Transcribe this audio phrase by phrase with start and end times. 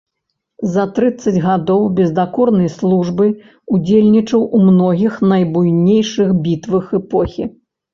[0.75, 3.29] За трыццаць гадоў бездакорнай службы
[3.77, 7.43] ўдзельнічаў у многіх найбуйнейшых бітвах эпохі.